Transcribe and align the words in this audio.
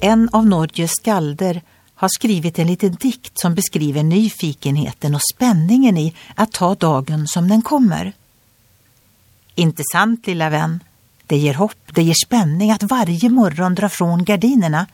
En 0.00 0.28
av 0.32 0.46
Norges 0.46 0.90
skalder 0.90 1.62
har 1.94 2.08
skrivit 2.08 2.58
en 2.58 2.66
liten 2.66 2.94
dikt 2.94 3.38
som 3.38 3.54
beskriver 3.54 4.02
nyfikenheten 4.02 5.14
och 5.14 5.20
spänningen 5.34 5.96
i 5.96 6.14
att 6.34 6.52
ta 6.52 6.74
dagen 6.74 7.26
som 7.28 7.48
den 7.48 7.62
kommer. 7.62 8.12
Inte 9.54 9.82
sant, 9.92 10.26
lilla 10.26 10.50
vän? 10.50 10.84
Det 11.26 11.36
ger 11.36 11.54
hopp, 11.54 11.94
det 11.94 12.02
ger 12.02 12.14
spänning 12.26 12.70
att 12.70 12.82
varje 12.82 13.28
morgon 13.28 13.74
dra 13.74 13.88
från 13.88 14.24
gardinerna. 14.24 14.86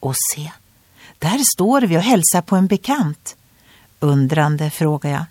Och 0.00 0.14
se, 0.34 0.50
där 1.18 1.38
står 1.54 1.80
vi 1.80 1.98
och 1.98 2.02
hälsar 2.02 2.42
på 2.42 2.56
en 2.56 2.66
bekant. 2.66 3.36
Undrande 4.00 4.70
frågar 4.70 5.10
jag, 5.10 5.24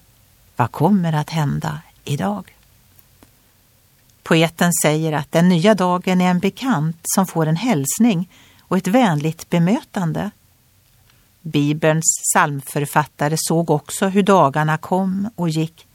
vad 0.55 0.71
kommer 0.71 1.13
att 1.13 1.29
hända 1.29 1.79
idag? 2.03 2.55
Poeten 4.23 4.71
säger 4.83 5.13
att 5.13 5.31
den 5.31 5.49
nya 5.49 5.75
dagen 5.75 6.21
är 6.21 6.31
en 6.31 6.39
bekant 6.39 6.97
som 7.03 7.27
får 7.27 7.45
en 7.45 7.55
hälsning 7.55 8.29
och 8.73 8.77
ett 8.77 8.87
vänligt 8.87 9.49
bemötande. 9.49 10.31
Bibelns 11.41 12.21
psalmförfattare 12.33 13.35
såg 13.37 13.69
också 13.69 14.07
hur 14.07 14.23
dagarna 14.23 14.77
kom 14.77 15.29
och 15.35 15.49
gick. 15.49 15.87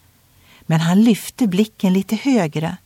Men 0.60 0.80
han 0.80 1.02
lyfte 1.02 1.46
blicken 1.46 1.92
lite 1.92 2.16
högre. 2.16 2.76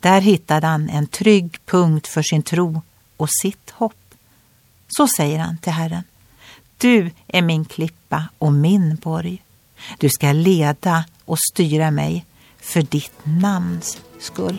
Där 0.00 0.20
hittade 0.20 0.66
han 0.66 0.88
en 0.88 1.06
trygg 1.06 1.58
punkt 1.66 2.06
för 2.06 2.22
sin 2.22 2.42
tro 2.42 2.82
och 3.16 3.28
sitt 3.42 3.70
hopp. 3.70 4.14
Så 4.88 5.08
säger 5.08 5.38
han 5.38 5.58
till 5.58 5.72
Herren. 5.72 6.04
Du 6.76 7.10
är 7.26 7.42
min 7.42 7.64
klippa 7.64 8.28
och 8.38 8.52
min 8.52 8.96
borg. 8.96 9.42
Du 9.98 10.08
ska 10.08 10.32
leda 10.32 11.04
och 11.24 11.38
styra 11.52 11.90
mig 11.90 12.24
för 12.60 12.82
ditt 12.82 13.18
namns 13.24 13.98
skull. 14.18 14.58